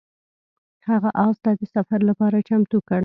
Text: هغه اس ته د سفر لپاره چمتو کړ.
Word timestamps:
هغه 0.89 1.09
اس 1.25 1.37
ته 1.43 1.51
د 1.59 1.61
سفر 1.75 1.99
لپاره 2.09 2.45
چمتو 2.47 2.77
کړ. 2.87 2.99